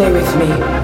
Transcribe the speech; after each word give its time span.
Stay 0.00 0.12
with 0.12 0.36
me. 0.36 0.79